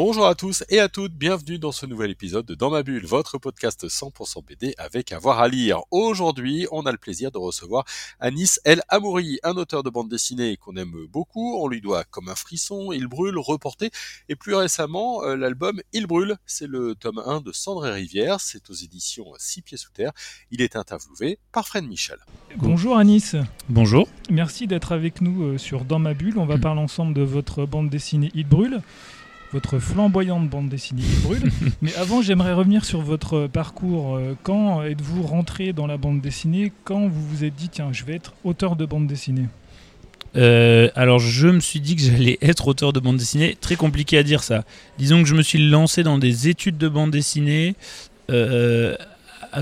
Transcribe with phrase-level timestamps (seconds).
[0.00, 3.04] Bonjour à tous et à toutes, bienvenue dans ce nouvel épisode de Dans ma bulle,
[3.04, 5.80] votre podcast 100% BD avec avoir à lire.
[5.90, 7.84] Aujourd'hui, on a le plaisir de recevoir
[8.20, 11.58] Anis El Amouri, un auteur de bande dessinée qu'on aime beaucoup.
[11.60, 13.90] On lui doit Comme un frisson, Il brûle, Reporté
[14.28, 16.36] et plus récemment euh, l'album Il brûle.
[16.46, 20.12] C'est le tome 1 de Cendre et Rivière, c'est aux éditions Six pieds sous terre.
[20.52, 22.18] Il est interviewé par Fred Michel.
[22.54, 23.34] Bonjour Anis.
[23.68, 24.08] Bonjour.
[24.30, 26.38] Merci d'être avec nous euh, sur Dans ma bulle.
[26.38, 28.80] On va parler ensemble de votre bande dessinée Il brûle
[29.52, 31.50] votre flamboyante bande dessinée qui brûle.
[31.82, 34.16] Mais avant, j'aimerais revenir sur votre parcours.
[34.16, 36.72] Euh, quand êtes-vous rentré dans la bande dessinée?
[36.84, 39.46] Quand vous vous êtes dit, tiens, je vais être auteur de bande dessinée?
[40.36, 43.56] Euh, alors je me suis dit que j'allais être auteur de bande dessinée.
[43.60, 44.64] Très compliqué à dire ça.
[44.98, 47.74] Disons que je me suis lancé dans des études de bande dessinée
[48.30, 48.94] euh,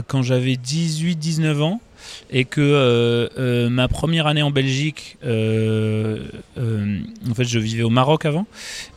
[0.09, 1.81] quand j'avais 18-19 ans
[2.31, 6.19] et que euh, euh, ma première année en Belgique, euh,
[6.57, 8.47] en fait je vivais au Maroc avant,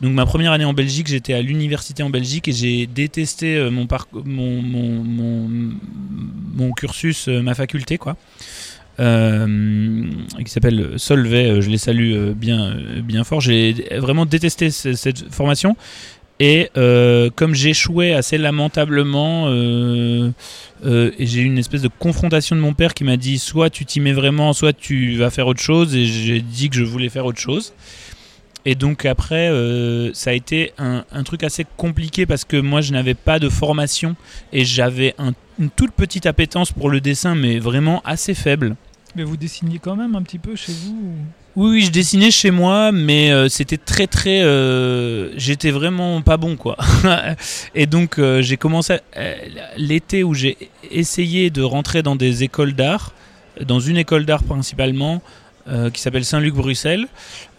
[0.00, 3.86] donc ma première année en Belgique j'étais à l'université en Belgique et j'ai détesté mon,
[6.76, 8.16] cursus, ma faculté quoi.
[8.98, 13.40] qui s'appelle Solvay, je les salue bien, bien fort.
[13.40, 15.76] J'ai vraiment détesté cette formation
[16.40, 20.30] et euh, comme j'échouais assez lamentablement, euh,
[20.86, 23.84] euh, j'ai eu une espèce de confrontation de mon père qui m'a dit soit tu
[23.84, 25.94] t'y mets vraiment, soit tu vas faire autre chose.
[25.94, 27.74] Et j'ai dit que je voulais faire autre chose.
[28.64, 29.50] Et donc après,
[30.14, 34.16] ça a été un, truc assez compliqué parce que moi je n'avais pas de formation
[34.52, 35.14] et j'avais
[35.58, 38.76] une toute petite appétence pour le dessin, mais vraiment assez faible.
[39.16, 41.14] Mais vous dessiniez quand même un petit peu chez vous
[41.56, 44.40] oui, oui, je dessinais chez moi, mais euh, c'était très très.
[44.42, 46.76] Euh, j'étais vraiment pas bon, quoi.
[47.74, 48.98] et donc euh, j'ai commencé
[49.76, 50.56] l'été où j'ai
[50.92, 53.12] essayé de rentrer dans des écoles d'art,
[53.66, 55.22] dans une école d'art principalement,
[55.70, 57.06] euh, qui s'appelle Saint-Luc-Bruxelles.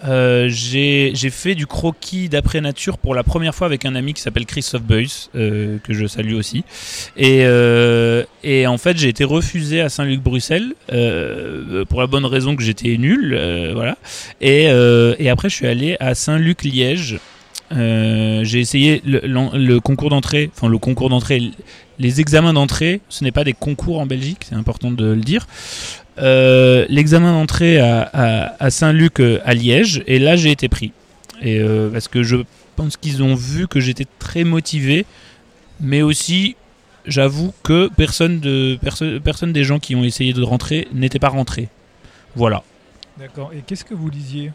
[0.03, 4.21] Euh, j'ai fait du croquis d'après nature pour la première fois avec un ami qui
[4.21, 6.65] s'appelle Christophe Beuys, euh, que je salue aussi.
[7.15, 7.43] Et,
[8.43, 10.73] et en fait, j'ai été refusé à Saint-Luc-Bruxelles
[11.87, 13.39] pour la bonne raison que j'étais nul.
[13.73, 13.97] voilà.
[14.41, 17.19] Et, et, après, je suis allé à Saint-Luc-Liège.
[17.71, 21.51] j'ai essayé le concours d'entrée, enfin le concours d'entrée,
[22.01, 25.47] les examens d'entrée, ce n'est pas des concours en Belgique, c'est important de le dire.
[26.17, 30.91] Euh, l'examen d'entrée à, Saint-Luc euh, à Liège et là j'ai été pris.
[31.41, 32.37] Et euh, parce que je
[32.75, 35.05] pense qu'ils ont vu que j'étais très motivé,
[35.79, 36.55] mais aussi
[37.05, 38.77] j'avoue que personne, de,
[39.23, 41.69] personne des gens qui ont essayé de rentrer n'était pas rentré.
[42.35, 42.63] Voilà.
[43.17, 43.51] D'accord.
[43.53, 44.51] Et qu'est-ce que vous lisiez?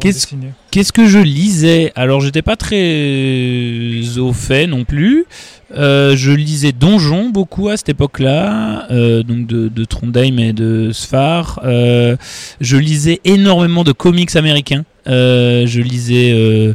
[0.00, 1.92] Qu'est-ce que je lisais?
[1.94, 5.26] Alors j'étais pas très au fait non plus.
[5.74, 11.60] Euh, je lisais Donjon beaucoup à cette époque-là, euh, donc de, Trondheim et de Sfar.
[11.64, 12.16] Euh,
[12.60, 14.84] je lisais énormément de comics américains.
[15.06, 16.74] je lisais,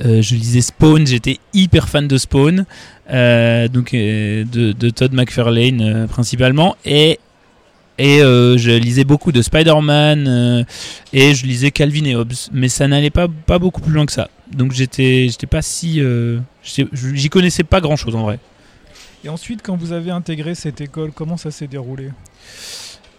[0.00, 1.06] je lisais Spawn.
[1.06, 2.64] J'étais hyper fan de Spawn,
[3.08, 6.76] donc de, de, Todd McFarlane principalement.
[6.84, 7.18] Et
[8.00, 10.64] et euh, je lisais beaucoup de Spider-Man euh,
[11.12, 12.32] et je lisais Calvin et Hobbes.
[12.50, 14.30] Mais ça n'allait pas, pas beaucoup plus loin que ça.
[14.50, 16.00] Donc j'étais, j'étais pas si.
[16.00, 18.38] Euh, j'y connaissais pas grand chose en vrai.
[19.22, 22.08] Et ensuite, quand vous avez intégré cette école, comment ça s'est déroulé?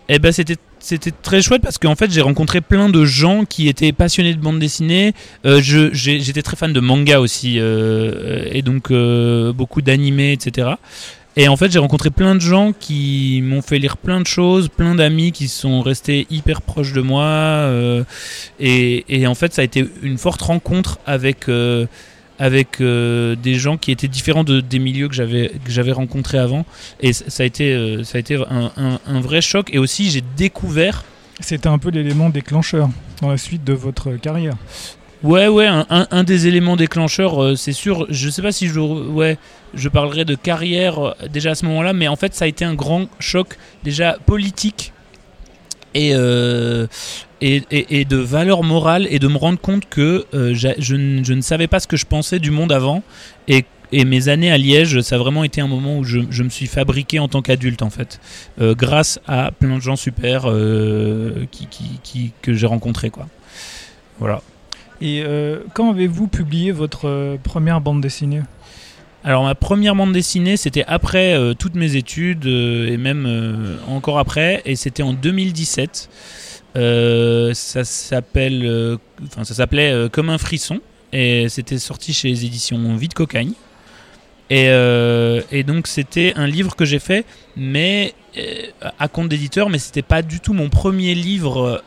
[0.09, 3.67] Eh ben, c'était c'était très chouette parce qu'en fait j'ai rencontré plein de gens qui
[3.67, 5.13] étaient passionnés de bande dessinée.
[5.43, 8.91] j'étais très fan de manga aussi et donc
[9.53, 10.69] beaucoup d'animés, etc.
[11.37, 14.67] Et en fait, j'ai rencontré plein de gens qui m'ont fait lire plein de choses,
[14.67, 17.23] plein d'amis qui sont restés hyper proches de moi.
[17.23, 18.03] Euh,
[18.59, 21.85] et, en fait, ça a été une forte rencontre avec, euh,
[22.37, 26.65] avec euh, des gens qui étaient différents de, des milieux que j'avais, rencontrés avant.
[26.99, 29.69] Et ça a été, ça a été un, un vrai choc.
[29.73, 31.05] Et aussi, j'ai découvert.
[31.39, 32.89] C'était un peu l'élément déclencheur
[33.21, 34.57] dans la suite de votre carrière.
[35.23, 38.07] Ouais, ouais, un, des éléments déclencheurs, euh, c'est sûr.
[38.09, 39.37] Je sais pas si je, ouais,
[39.75, 42.65] je parlerai de carrière euh, déjà à ce moment-là, mais en fait, ça a été
[42.65, 44.93] un grand choc déjà politique
[45.93, 46.87] et, euh,
[47.39, 51.67] et, et, de valeur morale et de me rendre compte que je, je, ne savais
[51.67, 53.03] pas ce que je pensais du monde avant
[53.47, 56.43] et et mes années à Liège, ça a vraiment été un moment où je, je
[56.43, 58.21] me suis fabriqué en tant qu'adulte en fait,
[58.57, 60.43] grâce à plein de gens super
[61.51, 63.27] qui, qui, qui, que j'ai rencontrés quoi.
[64.17, 64.41] Voilà.
[65.01, 68.41] Et euh, quand avez-vous publié votre euh, première bande dessinée?
[69.23, 74.61] Alors ma première bande dessinée, c'était après euh, toutes mes études et même encore après,
[74.65, 76.09] et c'était en 2017.
[76.77, 80.79] Euh, ça s'appelle, enfin ça s'appelait Comme un frisson
[81.11, 83.53] et c'était sorti chez les éditions Vide Cocagne.
[84.49, 84.65] Et,
[85.51, 87.25] et donc c'était un livre que j'ai fait,
[87.55, 88.13] mais
[88.99, 91.81] à compte d'éditeur, mais c'était pas du tout mon premier livre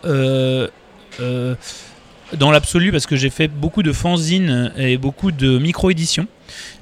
[2.37, 6.27] dans l'absolu parce que j'ai fait beaucoup de fanzines et beaucoup de micro-éditions.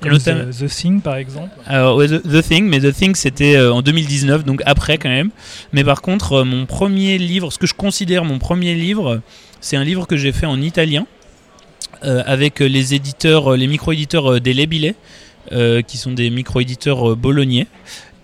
[0.00, 1.50] Comme The, The Thing, par exemple.
[1.66, 5.08] alors, ouais, The, The Thing, mais The Thing c'était euh, en 2019, donc après quand
[5.08, 5.30] même.
[5.72, 9.20] Mais par contre, euh, mon premier livre, ce que je considère mon premier livre,
[9.60, 11.06] c'est un livre que j'ai fait en italien
[12.04, 14.94] euh, avec euh, les éditeurs, euh, les micro-éditeurs euh, des Labile,
[15.52, 17.66] euh, qui sont des micro-éditeurs euh, bolognais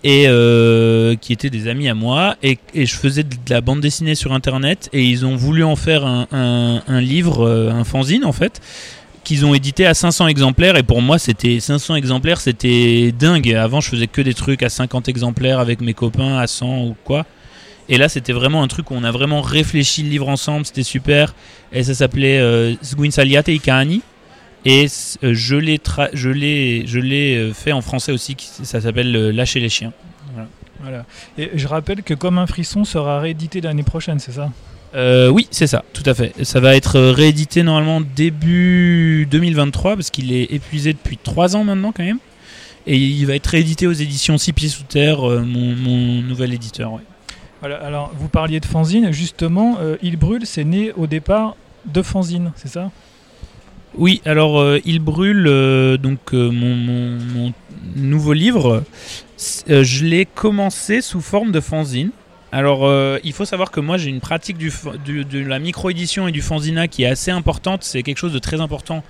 [0.03, 2.35] et euh, qui étaient des amis à moi.
[2.43, 6.05] Et, je faisais de la bande dessinée sur internet et ils ont voulu en faire
[6.05, 8.61] un, livre, euh, un fanzine en fait
[9.25, 13.53] qu'ils ont édité à 500 exemplaires et pour moi c'était 500 exemplaires c'était dingue.
[13.53, 16.95] Avant je faisais que des trucs à 50 exemplaires avec mes copains à 100 ou
[17.03, 17.25] quoi.
[17.89, 20.83] Et là c'était vraiment un truc où on a vraiment réfléchi le livre ensemble c'était
[20.83, 21.35] super.
[21.73, 22.75] Et ça s'appelait euh,
[23.61, 24.01] cani
[24.65, 24.87] et
[25.23, 25.79] euh, je l'ai
[26.13, 29.93] je l'ai je l'ai euh, fait en français aussi ça s'appelle euh, Lâcher les chiens
[30.81, 31.05] Voilà.
[31.37, 34.49] Et je rappelle que Comme un frisson sera réédité l'année prochaine, c'est ça?
[34.95, 36.33] Euh, oui, c'est ça, tout à fait.
[36.43, 41.91] Ça va être réédité normalement début 2023 parce qu'il est épuisé depuis 3 ans maintenant
[41.91, 42.19] quand même.
[42.87, 46.93] Et il va être réédité aux éditions Six Pieds Sous Terre, mon, mon nouvel éditeur.
[46.93, 47.01] ouais.
[47.59, 51.55] Voilà, alors vous parliez de fanzine, justement, euh, Il brûle, c'est né au départ
[51.85, 52.89] de fanzine, c'est ça?
[53.97, 57.53] Oui, alors euh, il brûle euh, donc euh, mon, mon- mon
[57.95, 58.83] nouveau livre.
[59.67, 62.11] je l'ai commencé sous forme de fanzine.
[62.51, 62.89] Alors
[63.23, 66.31] il faut savoir que moi j'ai une pratique du, fa- du- de la micro-édition et
[66.31, 67.83] du fanzina qui est assez importante.
[67.83, 69.03] C'est quelque chose de très important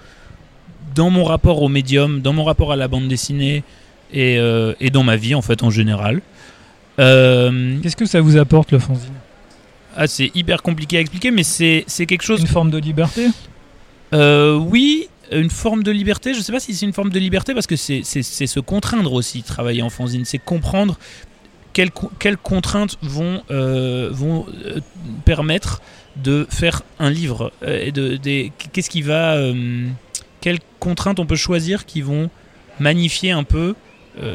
[0.95, 3.63] dans mon rapport au médium, dans mon rapport à la bande dessinée
[4.13, 4.35] et,
[4.81, 6.21] et dans ma vie en fait en général.
[6.97, 9.13] Qu'est-ce que ça vous apporte le fanzine?
[9.95, 13.27] Ah, c'est hyper compliqué à expliquer, mais c'est c'est quelque chose Une forme de liberté?
[14.13, 16.33] Euh, oui, une forme de liberté.
[16.33, 19.43] Je sais pas si c'est une forme de liberté parce que c'est se contraindre aussi,
[19.43, 20.25] travailler en fanzine.
[20.25, 20.97] C'est comprendre
[21.73, 24.79] quelles, co- quelles contraintes vont, euh, euh,
[25.25, 25.81] permettre
[26.15, 27.51] de faire un livre.
[27.61, 28.17] de,
[28.73, 29.37] Qu'est-ce qui va.
[30.41, 32.29] quelles contraintes on peut choisir qui vont
[32.79, 33.75] magnifier un peu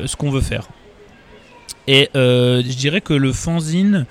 [0.06, 0.68] ce qu'on veut faire.
[1.88, 4.06] Et je dirais que le fanzine,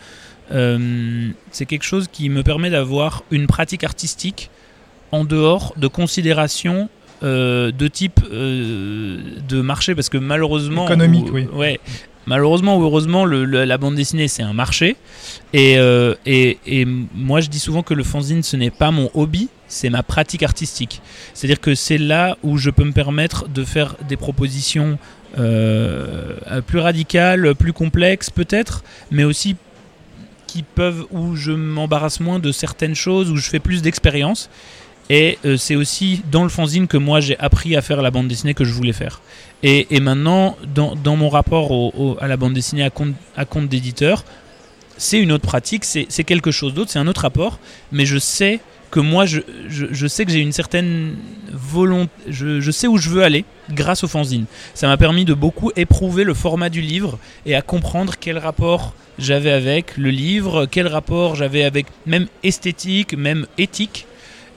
[0.50, 4.50] c'est quelque chose qui me permet d'avoir une pratique artistique
[5.14, 6.90] en dehors de considérations
[7.24, 11.48] euh, de type euh, de marché parce que malheureusement Économique, ou- oui.
[11.54, 11.80] ouais
[12.26, 14.96] malheureusement ou heureusement le- le- la bande dessinée c'est un marché.
[15.54, 19.10] Et, euh, et, et moi je dis souvent que le fanzine ce n'est pas mon
[19.14, 21.02] hobby c'est ma pratique artistique.
[21.34, 24.98] C'est à dire que c'est là où je peux me permettre de faire des propositions
[26.68, 29.56] plus radicales plus complexes peut-être mais aussi
[30.48, 34.50] qui peuvent où je m'embarrasse moins de certaines choses où je fais plus d'expérience
[35.14, 38.28] et euh, c'est aussi dans le fanzine que moi j'ai appris à faire la bande
[38.28, 39.22] dessinée que je voulais faire.
[39.62, 41.72] Et, maintenant, dans, mon rapport
[42.20, 44.26] à la bande dessinée à compte, d'éditeur,
[44.98, 47.60] c'est une autre pratique, c'est quelque chose d'autre, c'est un autre rapport,
[47.92, 48.60] mais je sais
[48.92, 51.16] que moi, je, sais que j'ai une certaine
[51.50, 54.46] volonté, je sais où je veux aller grâce au fanzine.
[54.74, 58.96] Ça m'a permis de beaucoup éprouver le format du livre et à comprendre quel rapport
[59.18, 64.08] j'avais avec le livre, quel rapport j'avais avec même esthétique, même éthique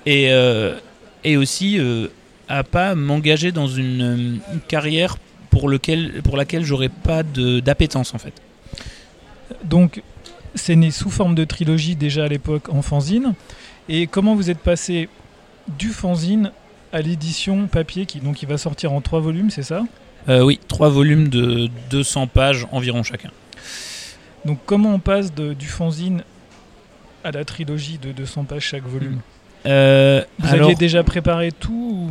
[0.06, 0.78] et, euh,
[1.24, 2.08] et aussi euh,
[2.48, 4.16] à pas m'engager dans une, euh,
[4.54, 5.16] une carrière
[5.50, 8.34] pour, lequel, pour laquelle j'aurais pas d'appétence en fait.
[9.64, 10.02] Donc,
[10.54, 13.34] c'est né sous forme de trilogie déjà à l'époque en fanzine.
[13.88, 15.08] Et comment vous êtes passé
[15.78, 16.50] du fanzine
[16.92, 19.82] à l'édition papier qui donc il va sortir en trois volumes, c'est ça?
[20.28, 23.30] Euh, oui, trois volumes de 200 pages environ chacun.
[24.44, 26.22] Donc comment on passe de- du fanzine
[27.22, 29.20] à la trilogie de 200 pages chaque volume?
[29.66, 31.72] Euh, Vous alors, aviez déjà préparé tout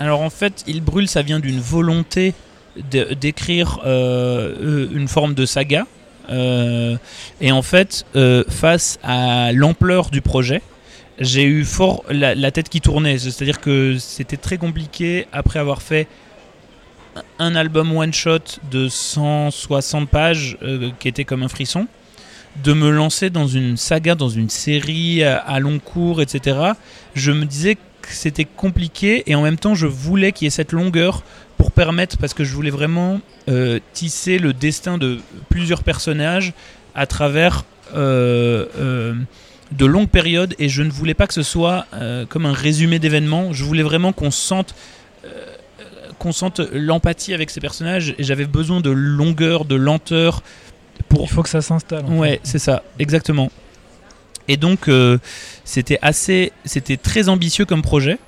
[0.00, 2.34] alors en fait, Il brûle, ça vient d'une volonté
[2.90, 5.86] d'écrire euh, euh, une forme de saga.
[6.28, 6.96] Euh,
[7.40, 8.04] et en fait,
[8.48, 10.60] face à l'ampleur du projet,
[11.18, 13.18] j'ai eu fort la, la tête qui tournait.
[13.18, 16.06] C'est-à-dire que c'était très compliqué après avoir fait
[17.38, 18.40] un album one shot
[18.70, 20.58] de 160 pages
[20.98, 21.86] qui était comme un frisson,
[22.62, 26.58] de me lancer dans une saga, dans une série à, à long cours, etc.
[27.14, 30.50] Je me disais que c'était compliqué et en même temps je voulais qu'il y ait
[30.50, 31.22] cette longueur
[31.56, 36.52] pour permettre, parce que je voulais vraiment euh, tisser le destin de plusieurs personnages
[36.94, 39.14] à travers euh, euh,
[39.72, 40.54] de longues périodes.
[40.58, 43.82] Et je ne voulais pas que ce soit euh, comme un résumé d'événements, je voulais
[43.82, 44.74] vraiment qu'on sente
[45.24, 45.28] euh,
[46.18, 48.14] qu'on sente l'empathie avec ces personnages.
[48.18, 50.42] Et j'avais besoin de longueur, de lenteur
[51.08, 52.04] pour Il faut que ça s'installe.
[52.06, 53.50] en Ouais, c'est ça, exactement.
[54.48, 55.18] Et donc, euh,
[55.64, 58.18] c'était assez, c'était très ambitieux comme projet.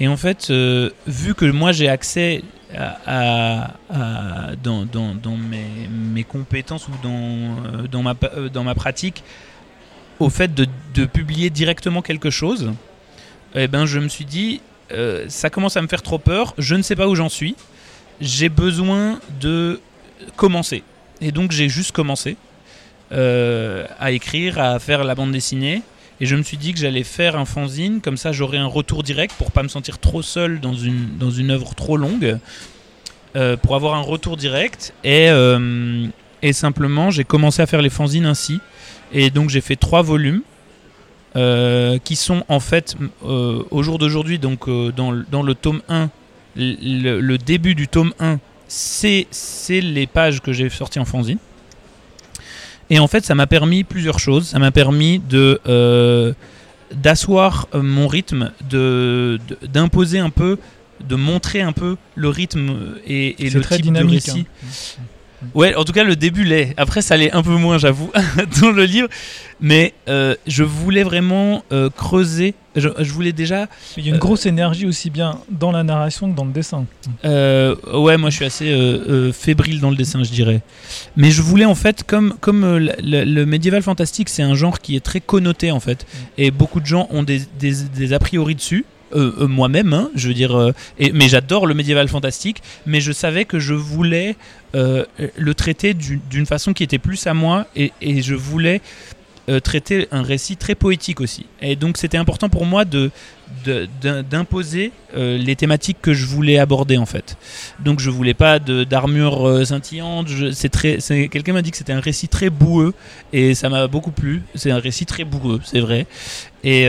[0.00, 2.42] Et en fait, euh, vu que moi j'ai accès
[2.76, 8.14] à, à- à- dans, dans- dans mes, mes compétences ou dans, euh, dans, ma,
[8.52, 9.22] dans ma pratique
[10.18, 12.72] au fait de, de publier directement quelque chose,
[13.54, 14.60] eh ben, je me suis dit,
[14.92, 17.54] euh, ça commence à me faire trop peur, je ne sais pas où j'en suis,
[18.20, 19.80] j'ai besoin de
[20.36, 20.82] commencer.
[21.22, 22.36] Et donc j'ai juste commencé
[23.12, 25.82] euh, à écrire, à faire la bande dessinée.
[26.20, 29.02] Et je me suis dit que j'allais faire un fanzine, comme ça j'aurais un retour
[29.02, 32.38] direct pour pas me sentir trop seul dans une, dans une œuvre trop longue,
[33.36, 34.92] euh, pour avoir un retour direct.
[35.04, 36.06] Et, euh,
[36.42, 38.60] et simplement j'ai commencé à faire les fanzines ainsi.
[39.12, 40.42] Et donc j'ai fait trois volumes.
[42.04, 46.10] qui sont en fait au jour d'aujourd'hui donc dans, le- dans le tome 1
[46.56, 48.38] le, le début du tome 1
[48.74, 51.38] c'est les pages que j'ai sorties en fanzine
[52.90, 54.48] et en fait, ça m'a permis plusieurs choses.
[54.48, 56.32] Ça m'a permis de euh,
[56.94, 60.58] d'asseoir euh, mon rythme, de d'imposer un peu,
[61.08, 64.26] de montrer un peu le rythme et, et C'est le très type dynamique.
[64.26, 64.46] de récit.
[64.46, 65.02] hein.
[65.54, 66.74] Ouais, en tout cas, le début l'est.
[66.76, 68.10] Après, ça l'est un peu moins, j'avoue,
[68.60, 69.08] dans le livre.
[69.60, 72.54] Mais euh, je voulais vraiment euh, creuser.
[72.74, 73.66] Je, je voulais déjà.
[73.96, 76.86] Il y a une grosse énergie aussi bien dans la narration que dans le dessin.
[77.24, 80.62] Euh, ouais, moi je suis assez euh, euh, fébrile dans le dessin, je dirais.
[81.16, 84.54] Mais je voulais en fait, comme, comme euh, le, le- le médiéval fantastique, c'est un
[84.54, 86.06] genre qui est très connoté en fait.
[86.38, 88.84] Et beaucoup de gens ont des, des, des a priori dessus.
[89.14, 90.72] Euh, euh, moi-même, hein, je veux dire, euh,
[91.12, 94.36] mais j'adore le médiéval fantastique, mais je savais que je voulais
[94.74, 97.92] le traiter du- d'une façon qui était plus à moi, et,
[98.22, 98.80] je voulais
[99.62, 101.44] traiter un récit très poétique aussi.
[101.60, 102.84] Et donc c'était important pour moi
[104.30, 107.36] d'imposer les thématiques que je voulais aborder en fait.
[107.80, 110.28] Donc je voulais pas d'armure euh, scintillante.
[111.30, 112.94] quelqu'un m'a dit que c'était un récit très boueux
[113.34, 114.42] et ça m'a beaucoup plu.
[114.54, 116.06] C'est un récit très boueux, c'est vrai.
[116.64, 116.86] Et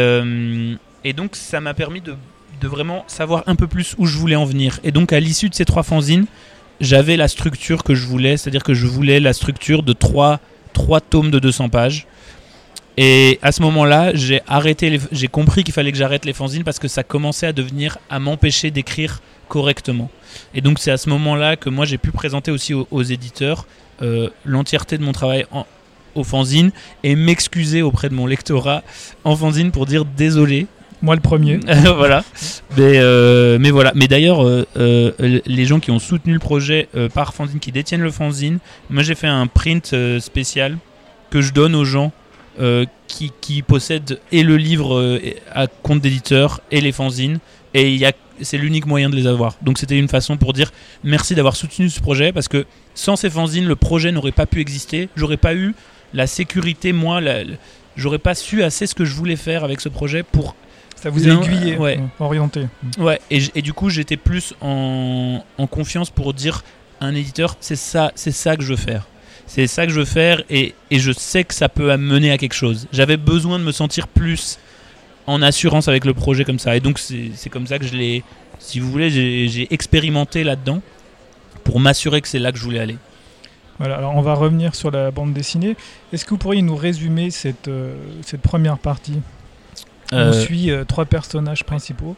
[1.04, 2.16] et donc ça m'a permis de,
[2.62, 4.80] vraiment savoir un peu plus où je voulais en venir.
[4.86, 6.28] Et donc à l'issue de ces trois fanzines,
[6.80, 10.40] j'avais la structure que je voulais, c'est-à-dire que je voulais la structure de trois,
[10.72, 12.08] trois tomes de 200 pages.
[12.96, 16.80] Et à ce moment-là, j'ai arrêté, j'ai compris qu'il fallait que j'arrête les fanzines parce
[16.80, 20.10] que ça commençait à devenir, à m'empêcher d'écrire correctement.
[20.54, 23.66] Et donc c'est à ce moment-là que moi j'ai pu présenter aussi aux, aux éditeurs
[24.02, 25.66] euh, l'entièreté de mon travail en,
[26.16, 26.72] au fanzine
[27.04, 28.84] et m'excuser auprès de mon lectorat
[29.24, 30.68] en fanzine pour dire désolé,
[31.04, 31.60] Moi le premier.
[31.98, 32.24] voilà.
[32.78, 33.92] Mais, euh, mais voilà.
[33.94, 38.02] Mais d'ailleurs, euh, euh, les gens qui ont soutenu le projet par fanzine, qui détiennent
[38.02, 40.78] le fanzine, moi j'ai fait un print spécial
[41.30, 42.12] que je donne aux gens
[43.08, 45.20] qui, qui possèdent et le livre
[45.54, 47.40] à compte d'éditeur et les fanzines.
[47.74, 49.58] Et il c'est l'unique moyen de les avoir.
[49.62, 50.72] Donc c'était une façon pour dire
[51.04, 54.60] merci d'avoir soutenu ce projet parce que sans ces fanzines, le projet n'aurait pas pu
[54.60, 55.10] exister.
[55.16, 55.76] J'aurais pas eu
[56.14, 57.22] la sécurité, moi,
[57.96, 60.56] j'aurais pas su assez ce que je voulais faire avec ce projet pour
[61.04, 62.00] Ça vous a aiguillé, ouais.
[62.00, 62.68] euh, orienté.
[62.98, 66.64] Ouais, et, du coup, j'étais plus en, en confiance pour dire
[67.02, 69.06] à un éditeur, c'est ça, c'est ça que je veux faire.
[69.46, 72.38] C'est ça que je veux faire et, et je sais que ça peut mener à
[72.38, 72.88] quelque chose.
[72.94, 74.60] J'avais besoin de me sentir plus
[75.28, 76.74] en assurance avec le projet comme ça.
[76.78, 78.24] Et donc, c'est comme ça que je l'ai,
[78.60, 80.82] si vous voulez, j'ai j'ai expérimenté là-dedans
[81.66, 82.96] pour m'assurer que c'est là que je voulais aller.
[83.78, 85.76] Voilà, alors on va revenir sur la bande dessinée.
[86.14, 89.20] Est-ce que vous pourriez nous résumer cette, euh, cette première partie?
[90.14, 92.16] On Euh, suit euh, trois personnages principaux.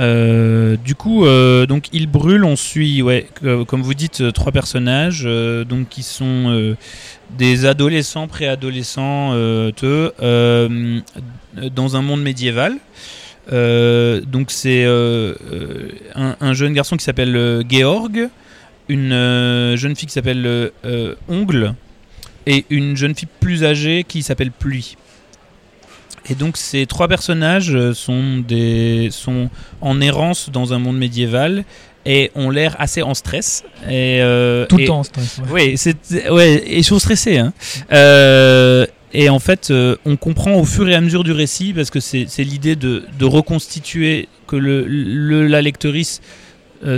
[0.00, 2.44] Euh, du coup, euh, donc il brûle.
[2.44, 3.28] On suit, ouais,
[3.68, 5.22] comme vous dites, trois personnages,
[5.68, 6.74] donc qui sont
[7.38, 9.30] des adolescents, préadolescents,
[11.74, 12.74] dans un monde médiéval.
[13.52, 18.28] Donc c'est un, un jeune garçon qui s'appelle Georg,
[18.88, 20.72] une jeune fille qui s'appelle
[21.28, 21.74] Ongle
[22.46, 24.96] et une jeune fille plus âgée qui s'appelle Pluie.
[26.30, 29.50] Et donc ces trois personnages euh, sont des sont
[29.80, 31.64] en errance dans un monde médiéval
[32.06, 35.38] et ont l'air assez en stress et euh, Tout le et- temps en stress.
[35.50, 35.76] ouais.
[35.86, 37.38] oui, ouais, et ils sont stressés.
[37.38, 37.52] Hein.
[37.92, 41.88] Euh, et en fait, euh, on comprend au fur et à mesure du récit, parce
[41.90, 46.20] que c'est l'idée de, de reconstituer que le, le- la lectrice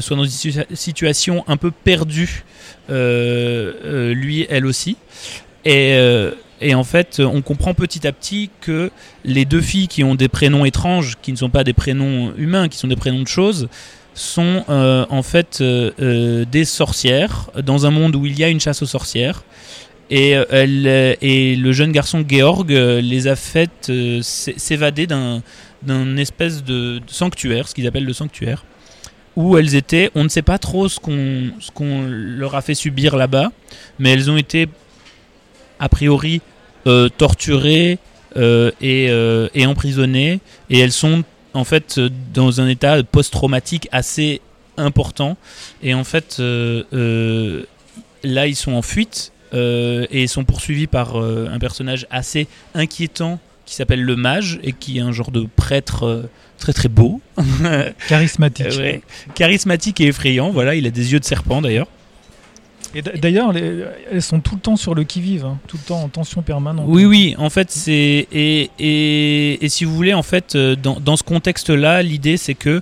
[0.00, 2.44] soit dans une situa- situation un peu perdue,
[2.88, 4.96] lui, elle aussi.
[5.64, 5.96] Et,
[6.60, 8.90] et en fait, on comprend petit à petit que
[9.24, 12.68] les deux filles qui ont des prénoms étranges, qui ne sont pas des prénoms humains,
[12.68, 13.68] qui sont des prénoms de choses,
[14.14, 18.48] sont euh, en fait euh, euh, des sorcières dans un monde où il y a
[18.48, 19.44] une chasse aux sorcières.
[20.08, 20.86] Et, elle,
[21.20, 23.90] et le jeune garçon Georg les a fait
[24.22, 28.64] s'é- s'évader d'un espèce de de sanctuaire, ce qu'ils appellent le sanctuaire,
[29.34, 32.76] où elles étaient, on ne sait pas trop ce qu'on ce qu'on leur a fait
[32.76, 33.50] subir là-bas,
[33.98, 34.68] mais elles ont été
[35.80, 36.40] a priori
[36.86, 37.98] euh, torturées,
[38.36, 41.98] euh, et, euh, et emprisonnées et elles sont en fait
[42.34, 44.42] dans un état post-traumatique assez
[44.76, 45.38] important
[45.82, 47.62] et en fait euh, euh,
[48.24, 53.40] là ils sont en fuite euh, et ils sont poursuivis par un personnage assez inquiétant
[53.64, 56.28] qui s'appelle le mage et qui est un genre de prêtre
[56.58, 57.22] très très beau
[58.08, 58.66] Charismatique.
[58.76, 59.00] Ouais.
[59.34, 61.88] charismatique et effrayant voilà il a des yeux de serpent d'ailleurs
[62.94, 66.02] Et d'ailleurs, les- elles sont tout le temps sur le qui-vive, hein, tout le temps
[66.02, 66.86] en tension permanente.
[66.88, 68.26] Oui, oui, en fait, c'est.
[68.32, 72.80] Et, et, si vous voulez, en fait, euh, dans, dans ce contexte-là, l'idée, c'est que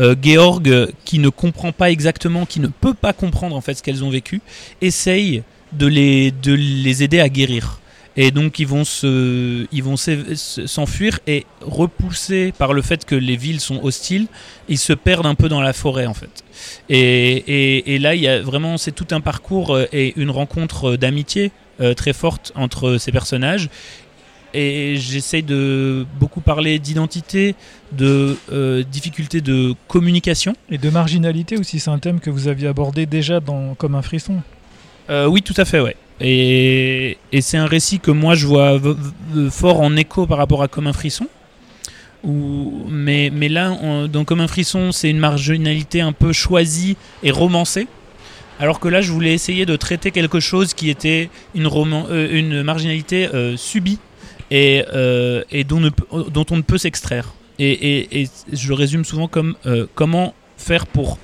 [0.00, 3.82] euh, Georg, qui ne comprend pas exactement, qui ne peut pas comprendre, en fait, ce
[3.82, 4.40] qu'elles ont vécu,
[4.80, 7.78] essaye de les, de les aider à guérir.
[8.16, 13.14] Et donc, ils vont se, ils vont s'é- s'enfuir et repoussés par le fait que
[13.14, 14.26] les villes sont hostiles,
[14.68, 16.44] ils se perdent un peu dans la forêt, en fait.
[16.90, 20.30] Et, et, et là, il y a vraiment, c'est tout un parcours euh, et une
[20.30, 23.70] rencontre euh, d'amitié euh, très forte entre ces personnages.
[24.54, 27.54] Et j'essaye de beaucoup parler d'identité,
[27.92, 30.54] de euh, difficultés de communication.
[30.70, 34.02] Et de marginalité aussi, c'est un thème que vous aviez abordé déjà dans Comme un
[34.02, 34.42] frisson.
[35.08, 35.96] Euh, oui, tout à fait, ouais.
[36.24, 38.80] Et, c'est un récit que moi je vois
[39.50, 41.26] fort en écho par rapport à Comme un frisson.
[42.24, 47.88] Mais, là, on- dans Comme un frisson, c'est une marginalité un peu choisie et romancée.
[48.60, 53.28] Alors que là, je voulais essayer de traiter quelque chose qui était une, euh, marginalité
[53.34, 53.98] euh, subie
[54.52, 55.90] et, euh, dont,
[56.50, 57.32] on ne peut s'extraire.
[57.58, 59.56] Et, et- et je résume souvent comme
[59.94, 61.18] comment faire pour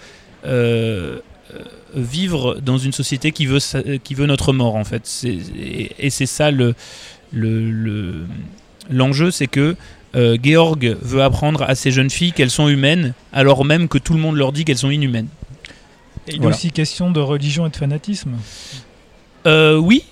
[1.94, 3.58] vivre dans une société qui veut,
[4.04, 5.08] qui veut notre mort, en fait.
[5.24, 6.74] Et, et c'est ça le,
[7.32, 8.26] le, le-
[8.90, 9.76] l'enjeu, c'est que
[10.16, 14.14] euh, Georg veut apprendre à ces jeunes filles qu'elles sont humaines, alors même que tout
[14.14, 15.28] le monde leur dit qu'elles sont inhumaines.
[16.26, 16.54] Et il Voilà.
[16.54, 18.32] est aussi question de religion et de fanatisme.
[19.46, 20.04] Euh, oui.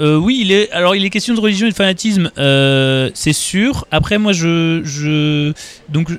[0.00, 0.70] Euh, oui, il est.
[0.72, 3.86] Alors, il est question de religion et de fanatisme, euh, c'est sûr.
[3.90, 5.52] Après, moi, je, je
[5.88, 6.10] donc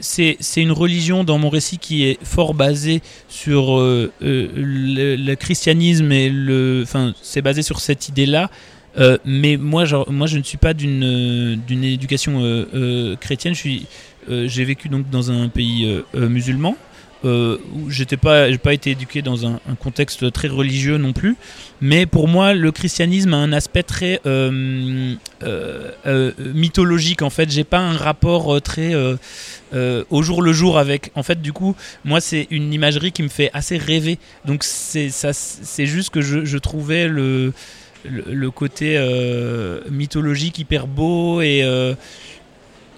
[0.00, 6.28] c'est une religion dans mon récit qui est fort basée sur euh, le, christianisme et
[6.28, 6.80] le.
[6.82, 8.50] Enfin, c'est basé sur cette idée-là.
[9.24, 12.66] Mais moi, moi, je ne suis pas d'une d'une éducation
[13.20, 13.54] chrétienne.
[13.54, 13.86] Je suis,
[14.28, 16.76] j'ai vécu donc dans un pays musulman.
[17.24, 17.58] Euh,
[17.88, 21.36] j'étais pas, j'ai pas été éduqué dans un, contexte très religieux non plus.
[21.80, 27.22] Mais pour moi, le christianisme a un aspect très euh, euh, euh, mythologique.
[27.22, 28.94] En fait, j'ai pas un rapport très
[30.10, 31.10] au jour le jour avec.
[31.14, 34.18] En fait, du coup, moi, c'est une imagerie qui me fait assez rêver.
[34.44, 37.52] Donc, c'est ça, c'est juste que je, trouvais le
[38.04, 38.98] le, le côté
[39.90, 41.64] mythologique hyper beau et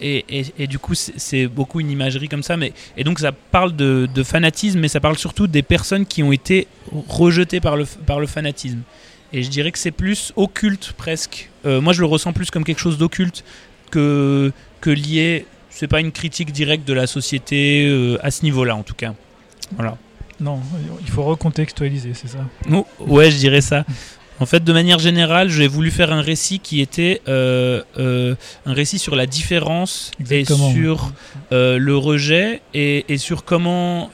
[0.00, 2.56] et, et, et du coup, c'est- beaucoup une imagerie comme ça.
[2.56, 6.22] Mais, et donc, ça parle de, de fanatisme, mais ça parle surtout des personnes qui
[6.22, 6.66] ont été
[7.08, 8.80] rejetées par le, par le fanatisme.
[9.32, 11.50] Et je dirais que c'est plus occulte presque.
[11.66, 13.44] Euh, moi, je le ressens plus comme quelque chose d'occulte
[13.90, 15.46] que, que lié.
[15.70, 19.14] C'est pas une critique directe de la société euh, à ce niveau-là, en tout cas.
[19.74, 19.98] Voilà.
[20.38, 20.60] Non,
[21.00, 22.38] il faut recontextualiser, c'est ça?
[22.70, 23.84] Oh, ouais, je dirais ça.
[24.38, 28.34] En fait, de manière générale, j'ai voulu faire un récit qui était euh, euh,
[28.66, 30.70] un récit sur la différence Exactement.
[30.70, 31.12] et sur
[31.52, 34.10] euh, le rejet et, et sur comment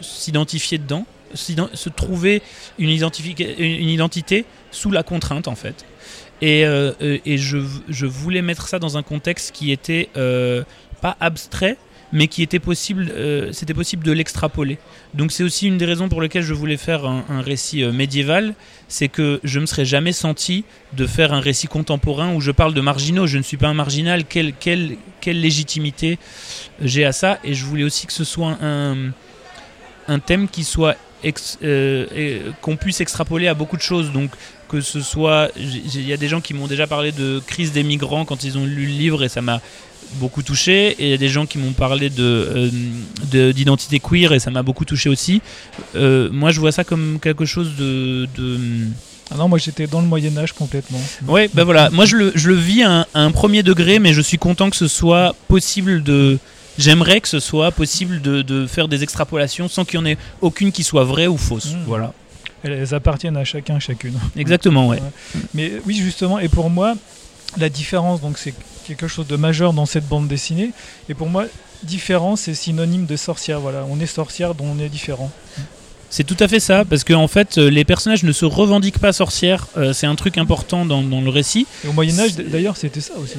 [0.00, 2.42] s'identifier dedans, se trouver
[2.78, 5.84] une, identité sous la contrainte en fait.
[6.42, 10.10] Et, et je, je voulais mettre ça dans un contexte qui était
[11.00, 11.76] pas abstrait,
[12.16, 14.78] mais qui était possible, euh, c'était possible de l'extrapoler.
[15.12, 18.54] Donc c'est aussi une des raisons pour lesquelles je voulais faire un, récit euh, médiéval,
[18.88, 22.72] c'est que je me serais jamais senti de faire un récit contemporain où je parle
[22.72, 23.26] de marginaux.
[23.26, 24.24] Je ne suis pas un marginal.
[24.24, 26.18] Quelle, quelle, quelle légitimité
[26.80, 27.38] j'ai à ça?
[27.44, 29.10] Et je voulais aussi que ce soit un,
[30.08, 30.96] un thème qui soit
[31.62, 34.10] euh, qu'on puisse extrapoler à beaucoup de choses.
[34.10, 34.30] Donc
[34.68, 37.82] que ce soit, il y a des gens qui m'ont déjà parlé de crise des
[37.82, 39.60] migrants quand ils ont lu le livre et ça m'a
[40.14, 40.90] beaucoup touché.
[40.98, 42.70] Et il y a des gens qui m'ont parlé de euh,
[43.30, 45.42] de- d'identité queer et ça m'a beaucoup touché aussi.
[45.94, 48.58] Euh, moi, je vois ça comme quelque chose de, de
[49.30, 51.00] Ah non, moi j'étais dans le Moyen-Âge complètement.
[51.26, 51.90] Ouais, ben voilà.
[51.90, 54.38] Moi, je le, je le vis à un, à un premier degré, mais je suis
[54.38, 56.38] content que ce soit possible de.
[56.78, 60.18] J'aimerais que ce soit possible de, de faire des extrapolations sans qu'il y en ait
[60.42, 61.72] aucune qui soit vraie ou fausse.
[61.72, 61.84] Mmh.
[61.86, 62.12] Voilà.
[62.62, 64.12] Elles, elles appartiennent à chacun, chacune.
[64.36, 65.00] Exactement, ouais.
[65.54, 66.94] Mais oui, justement, et pour moi,
[67.56, 68.54] la différence, donc c'est
[68.86, 70.72] quelque chose de majeur dans cette bande dessinée.
[71.08, 71.46] Et pour moi,
[71.82, 73.60] différence, c'est synonyme de sorcière.
[73.60, 75.30] Voilà, on est sorcière, dont on est différent.
[76.16, 78.98] C'est tout à fait ça, parce qu'en en fait, euh, les personnages ne se revendiquent
[78.98, 79.66] pas sorcières.
[79.76, 81.66] euh, c'est un truc important dans, dans le récit.
[81.84, 83.34] Et au Moyen-Âge, d'ailleurs, c'était ça aussi.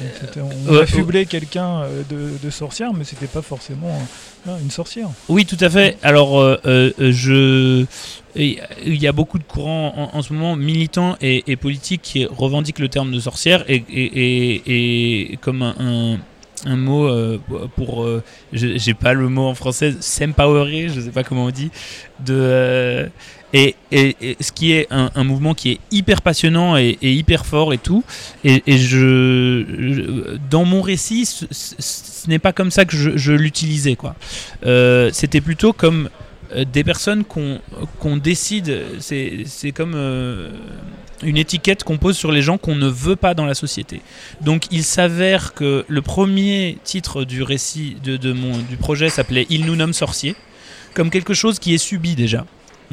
[0.68, 4.00] On Ouais, affublait quelqu'un euh, de, de sorcière, mais c'était pas forcément
[4.46, 5.08] euh, une sorcière.
[5.28, 5.98] Oui, tout à fait.
[6.04, 7.84] Alors, euh, euh, je.
[8.36, 8.60] Il
[9.02, 12.78] y a beaucoup de courants en, en ce moment militants et, et politiques qui revendiquent
[12.78, 16.18] le terme de sorcière et, et, et- et comme un, un-
[16.66, 17.38] un mot euh,
[17.76, 18.04] pour.
[18.04, 21.70] euh, J'ai pas le mot en français, s'empowerer, je sais pas comment on dit.
[22.24, 23.08] De, euh,
[23.52, 27.78] et, et- ce qui est un, mouvement qui est hyper passionnant et, hyper fort et
[27.78, 28.04] tout.
[28.44, 34.14] Et, je, dans mon récit, ce, n'est pas comme ça que je, l'utilisais, quoi.
[34.66, 36.10] Euh, C'était plutôt comme
[36.72, 37.60] des personnes qu'on
[38.00, 38.82] qu'on décide.
[39.00, 39.94] C'est comme
[41.22, 44.00] une étiquette qu'on pose sur les gens qu'on ne veut pas dans la société.
[44.40, 49.66] Donc il s'avère que le premier titre du récit de, mon, du projet s'appelait Il
[49.66, 50.34] nous nomme sorcier,
[50.94, 52.46] comme quelque chose qui est subi déjà.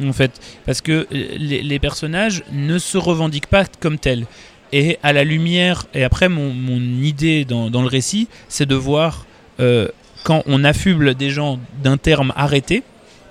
[0.04, 4.26] En fait, parce que euh, les, personnages ne se revendiquent pas comme tels.
[4.74, 8.76] Et à la lumière, et après mon, mon idée dans, dans le récit, c'est de
[8.76, 9.26] voir
[9.62, 9.88] euh,
[10.26, 12.84] quand on affuble des gens d'un terme arrêté,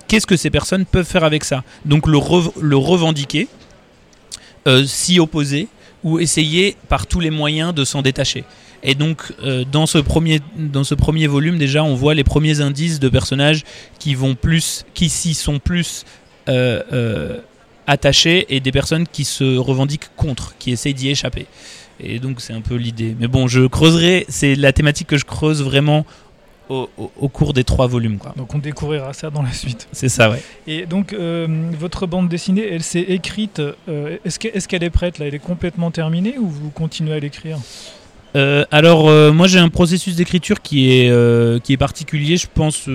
[0.07, 1.63] qu'est-ce que ces personnes peuvent faire avec ça?
[1.83, 2.17] Donc le,
[2.61, 3.47] le revendiquer,
[4.85, 5.67] s'y opposer,
[6.05, 8.45] ou essayer par tous les moyens de s'en détacher.
[8.83, 12.61] Et donc euh, dans, ce premier, dans ce premier volume déjà, on voit les premiers
[12.61, 13.63] indices de personnages
[13.97, 16.05] qui vont plus, qui s'y sont plus
[16.47, 17.39] euh, euh,
[17.87, 21.47] attachés, et des personnes qui se revendiquent contre, qui essayent d'y échapper.
[21.99, 23.15] Et donc c'est un peu l'idée.
[23.19, 26.05] Mais bon, je creuserai, c'est la thématique que je creuse vraiment
[26.69, 28.17] au, au- au cours des trois volumes.
[28.17, 28.33] quoi.
[28.37, 29.87] Donc on découvrira ça dans la suite.
[29.91, 30.41] C'est ça, ouais.
[30.67, 31.47] Et donc euh,
[31.79, 33.59] votre bande dessinée, elle s'est écrite.
[33.89, 35.27] euh, Est-ce que- est-ce qu'elle est prête là?
[35.27, 37.57] Elle est complètement terminée ou vous continuez à l'écrire?
[38.35, 42.35] Euh, alors moi j'ai un processus d'écriture qui est qui est particulier.
[42.35, 42.89] Je pense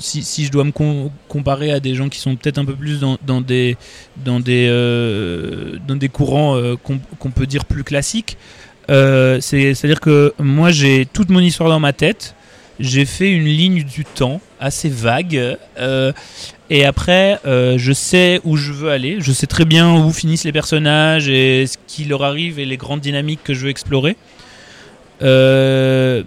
[0.00, 2.74] si, si je dois me com- comparer à des gens qui sont peut-être un peu
[2.76, 3.76] plus dans, dans des
[4.24, 4.68] dans des
[5.88, 8.36] dans des courants qu'on qu'on peut dire plus classiques.
[8.88, 12.34] C'est à dire que moi j'ai toute mon histoire dans ma tête.
[12.80, 15.56] J'ai fait une ligne du temps assez vague.
[15.78, 16.12] euh,
[16.70, 19.16] et après, euh, je sais où je veux aller.
[19.20, 22.76] Je sais très bien où finissent les personnages et ce qui leur arrive et les
[22.76, 24.16] grandes dynamiques que je veux explorer.
[25.22, 26.22] Euh,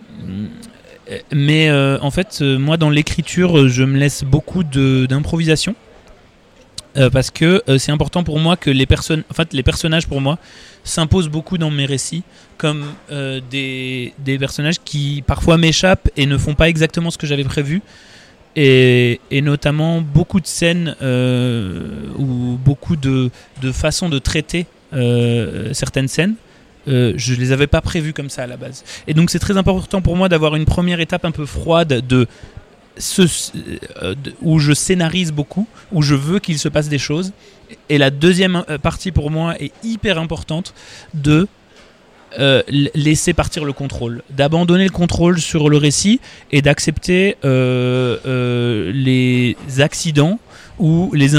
[1.32, 5.76] mais en fait, moi, dans l'écriture, je me laisse beaucoup d'improvisation.
[6.98, 10.08] Euh, parce que euh, c'est important pour moi que les personnes, en fait, les personnages
[10.08, 10.38] pour moi
[10.84, 12.24] s'imposent beaucoup dans mes récits,
[12.58, 17.28] comme euh, des, des personnages qui parfois m'échappent et ne font pas exactement ce que
[17.28, 17.82] j'avais prévu
[18.56, 20.96] et, et notamment beaucoup de scènes
[22.18, 23.30] ou beaucoup de,
[23.62, 24.66] de façons de traiter
[25.72, 26.36] certaines scènes.
[26.88, 28.84] Euh, je les avais pas prévues comme ça à la base.
[29.08, 32.28] Et donc c'est très important pour moi d'avoir une première étape un peu froide de
[32.98, 37.32] euh, où je scénarise beaucoup, où je veux qu'il se passe des choses.
[37.90, 40.74] Et la deuxième euh, partie pour moi est hyper importante
[41.14, 41.48] de
[42.40, 46.20] euh, laisser partir le contrôle, d'abandonner le contrôle sur le récit
[46.52, 50.40] et d'accepter les accidents
[50.80, 51.30] ou les-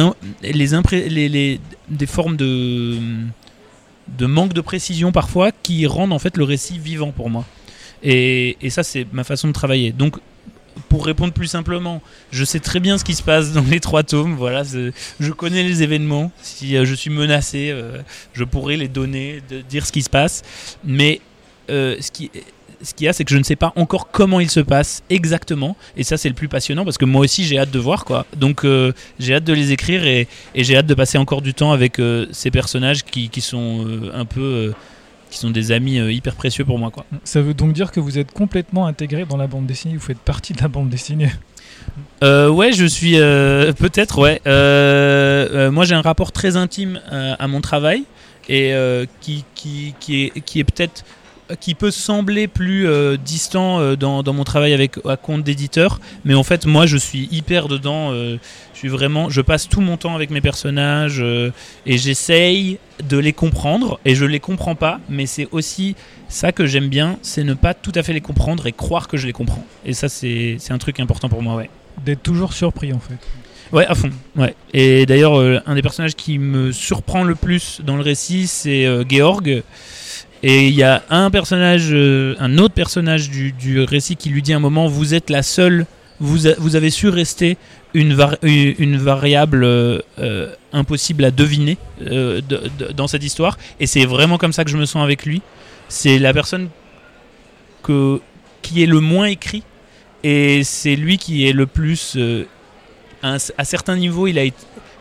[1.88, 2.98] des formes de,
[4.18, 7.44] de manque de précision parfois qui rendent en fait le récit vivant pour moi.
[8.02, 9.92] Et, et ça, c'est ma façon de travailler.
[9.92, 10.16] Donc,
[10.92, 12.02] pour répondre plus simplement,
[12.32, 14.34] je sais très bien ce qui se passe dans les trois tomes.
[14.34, 16.30] Voilà, je connais les événements.
[16.42, 18.02] Si euh, je suis menacé, euh,
[18.34, 20.42] je pourrais les donner, dire ce qui se passe.
[20.84, 21.22] Mais
[21.70, 22.30] euh, ce qui
[22.82, 25.02] ce qu'il y a, c'est que je ne sais pas encore comment il se passe
[25.08, 25.78] exactement.
[25.96, 28.26] Et ça, c'est le plus passionnant parce que moi aussi, j'ai hâte de voir quoi.
[28.36, 28.66] Donc,
[29.18, 32.02] j'ai hâte de les écrire et, j'ai hâte de passer encore du temps avec
[32.32, 34.74] ces personnages qui, sont un peu.
[35.32, 37.04] Qui sont des amis euh, hyper précieux pour moi quoi.
[37.24, 40.18] Ça veut donc dire que vous êtes complètement intégré dans la bande dessinée, vous faites
[40.18, 41.30] partie de la bande dessinée.
[42.22, 44.40] Euh, ouais, je suis euh, peut-être ouais.
[44.46, 48.04] Euh, moi, j'ai un rapport très intime à mon travail
[48.48, 51.04] et euh, qui, qui, qui est, qui est peut-être
[51.60, 56.00] qui peut sembler plus euh, distant euh, dans, dans mon travail avec à compte d'éditeur,
[56.24, 58.12] mais en fait moi je suis hyper dedans.
[58.12, 58.38] euh,
[58.74, 61.24] je suis vraiment, je passe tout mon temps avec mes personnages
[61.86, 65.94] et j'essaye de les comprendre et je les comprends pas, mais c'est aussi
[66.28, 69.16] ça que j'aime bien, c'est ne pas tout à fait les comprendre et croire que
[69.16, 69.64] je les comprends.
[69.86, 71.70] Et ça c'est un truc important pour moi, ouais.
[72.04, 73.18] D'être toujours surpris en fait.
[73.70, 74.10] Ouais, à fond.
[74.34, 74.56] Ouais.
[74.74, 79.62] Et d'ailleurs, un des personnages qui me surprend le plus dans le récit, c'est Georg.
[80.42, 84.42] Et il y a un personnage, euh, un autre personnage du, du récit qui lui
[84.42, 85.86] dit à un moment Vous êtes la seule,
[86.20, 87.56] vous, a- vous avez su rester
[87.94, 92.42] une, une variable euh, euh, impossible à deviner de-
[92.78, 93.56] de- dans cette histoire.
[93.80, 95.42] Et c'est vraiment comme ça que je me sens avec lui.
[95.88, 96.68] C'est la personne
[97.82, 98.20] que,
[98.62, 99.62] qui est le moins écrit.
[100.24, 102.16] Et c'est lui qui est le plus.
[103.22, 104.56] à, à certains niveaux, il a été-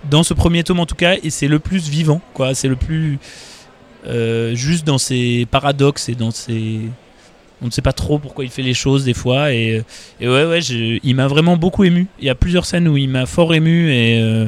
[0.09, 2.53] dans ce premier tome en tout cas, et c'est le plus vivant, quoi.
[2.55, 3.19] C'est le plus
[4.07, 6.79] euh, juste dans ses paradoxes et dans ses.
[7.61, 9.83] On ne sait pas trop pourquoi il fait les choses des fois, et,
[10.19, 12.07] et ouais, ouais, je- il m'a vraiment beaucoup ému.
[12.19, 14.47] Il y a plusieurs scènes où il m'a fort ému, et, euh,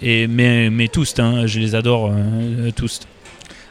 [0.00, 3.00] et mais, mais tous, hein, je les adore euh, tous.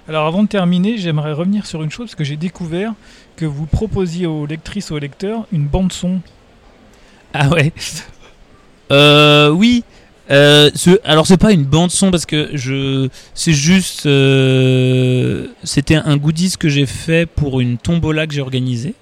[0.10, 2.94] Alors avant de terminer, j'aimerais revenir sur une chose parce que j'ai découvert
[3.38, 6.20] que vous proposiez aux lectrices, aux lecteurs une bande son.
[7.34, 7.72] Ah ouais.
[8.92, 9.84] Euh, oui.
[10.30, 15.96] Euh, ce- alors c'est pas une bande son parce que je, c'est juste, euh, c'était
[15.96, 18.94] un goodies que j'ai fait pour une tombola que j'ai organisée.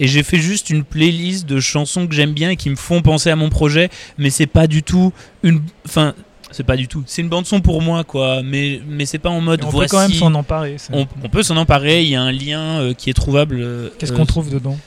[0.00, 3.00] Et j'ai fait juste une playlist de chansons que j'aime bien et qui me font
[3.00, 5.12] penser à mon projet, mais c'est pas du tout
[5.44, 6.14] une, enfin,
[6.52, 7.02] c'est pas du tout.
[7.06, 9.68] C'est une bande son pour moi quoi, mais mais c'est pas en mode Et on
[9.70, 9.90] voici.
[9.90, 10.76] peut quand même s'en emparer.
[10.92, 12.02] on, on peut s'en emparer.
[12.02, 13.58] Il y a un lien euh, qui est trouvable.
[13.60, 14.78] euh, Qu'est-ce euh, qu'on trouve dedans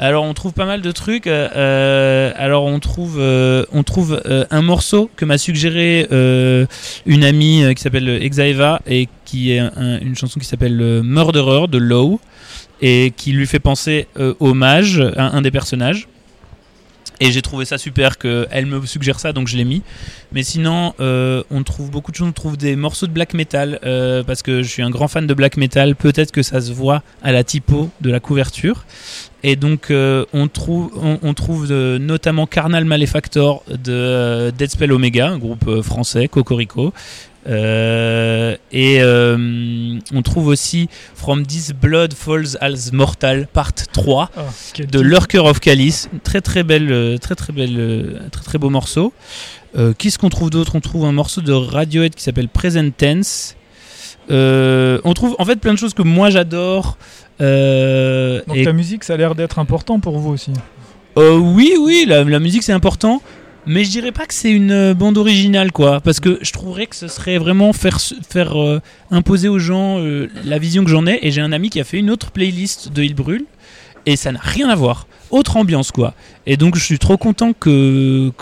[0.00, 1.26] alors on trouve pas mal de trucs.
[1.26, 6.66] euh, euh, alors on trouve, euh, on trouve euh, un morceau que m'a suggéré euh,
[7.04, 11.02] une amie euh, qui s'appelle Exaeva et qui est un- une chanson qui s'appelle euh,
[11.02, 12.20] Murderer de Low
[12.80, 16.06] et qui lui fait penser euh, hommage à un des personnages.
[17.20, 19.82] Et j'ai trouvé ça super qu'elle me suggère ça, donc je l'ai mis.
[20.32, 22.28] Mais sinon, euh, on trouve beaucoup de choses.
[22.28, 25.26] On trouve des morceaux de black metal euh, parce que je suis un grand fan
[25.26, 25.96] de black metal.
[25.96, 28.84] Peut-être que ça se voit à la typo de la couverture.
[29.42, 35.28] Et donc, euh, on trouve, on, on trouve notamment Carnal Malefactor de Dead Spell Omega,
[35.28, 36.92] un groupe français, Cocorico.
[37.46, 44.40] Euh, et euh, on trouve aussi From This Blood Falls as Mortal, part 3 Ah,
[44.78, 45.00] de.
[45.00, 46.08] Lurker of Calice.
[46.24, 49.12] Très très belle, euh, très très belle, très très beau morceau.
[49.76, 50.72] Euh, Qu'est-ce qu'on trouve d'autre?
[50.74, 53.54] On trouve un morceau de Radiohead qui s'appelle Present Tense.
[54.30, 56.98] On trouve en fait plein de choses que moi j'adore.
[57.38, 60.52] Donc et- la musique, ça a l'air d'être important pour vous aussi.
[61.16, 63.22] oui, oui, la, la musique c'est important,
[63.66, 66.86] mais je dirais pas que c'est une euh, bande originale, quoi, parce que je trouverais
[66.86, 67.98] que ce serait vraiment faire,
[68.34, 71.18] euh, imposer aux gens euh, la vision que j'en ai.
[71.22, 73.44] Et j'ai un ami qui a fait une autre playlist de Il brûle,
[74.06, 75.06] et ça n'a rien à voir.
[75.30, 76.14] Autre ambiance, quoi.
[76.46, 78.32] Et donc je suis trop content que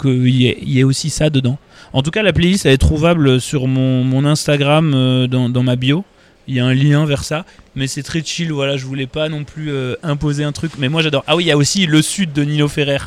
[0.00, 1.58] qu'il y, ait- aussi ça dedans.
[1.92, 6.04] En tout cas, la playlist elle est trouvable sur mon, Instagram dans ma bio.
[6.46, 7.44] Il y a un lien vers ça,
[7.78, 8.52] mais c'est très chill.
[8.52, 11.22] Voilà, je voulais pas non plus euh, imposer un truc, mais moi j'adore.
[11.26, 12.98] Ah oui, il y a aussi le Sud de Nino Ferrer.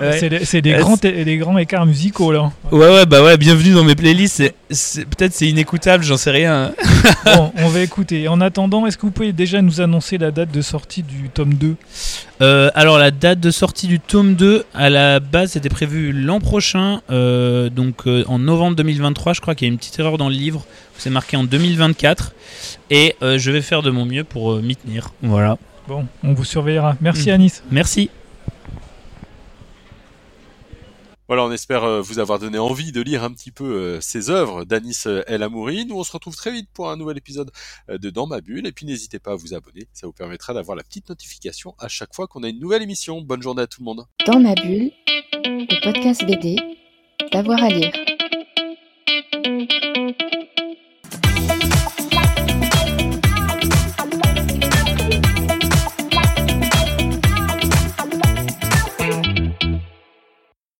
[0.00, 0.18] Ouais.
[0.44, 2.52] C'est des, Euh, grands, des grands écarts musicaux là.
[2.70, 4.54] Ouais, ouais, bah ouais, bienvenue dans mes playlists.
[4.68, 6.72] Peut-être c'est inécoutable, j'en sais rien.
[7.24, 8.28] bon, on va écouter.
[8.28, 11.54] En attendant, est-ce que vous pouvez déjà nous annoncer la date de sortie du tome
[11.54, 11.74] 2
[12.42, 16.40] Euh, alors la date de sortie du tome 2, à la base c'était prévu l'an
[16.40, 20.16] prochain, euh, donc euh, en novembre 2023, je crois qu'il y a une petite erreur
[20.18, 20.64] dans le livre,
[20.96, 22.32] c'est marqué en 2024,
[22.90, 25.12] et euh, je vais faire de mon mieux pour euh, m'y tenir.
[25.22, 25.58] Voilà.
[25.88, 26.96] Bon, on vous surveillera.
[27.00, 27.34] Merci Mm.
[27.34, 27.62] Anis.
[27.70, 28.10] Merci.
[31.28, 34.64] Voilà, on espère euh, vous avoir donné envie de lire un petit peu ces œuvres
[34.64, 35.86] d'Anis El Amouri.
[35.86, 37.52] Nous, on se retrouve très vite pour un nouvel épisode
[37.88, 38.66] de Dans ma bulle.
[38.66, 39.86] Et puis, n'hésitez pas à vous abonner.
[39.92, 43.20] Ça vous permettra d'avoir la petite notification à chaque fois qu'on a une nouvelle émission.
[43.20, 44.06] Bonne journée à tout le monde.
[44.26, 44.90] Dans ma bulle,
[45.44, 46.56] le podcast BD,
[47.32, 47.92] d'avoir à lire.